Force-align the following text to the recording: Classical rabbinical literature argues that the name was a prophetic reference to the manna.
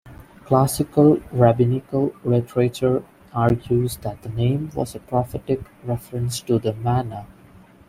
Classical 0.45 1.17
rabbinical 1.31 2.15
literature 2.23 3.03
argues 3.33 3.97
that 3.97 4.23
the 4.23 4.29
name 4.29 4.71
was 4.73 4.95
a 4.95 4.99
prophetic 4.99 5.59
reference 5.85 6.41
to 6.41 6.57
the 6.57 6.73
manna. 6.73 7.27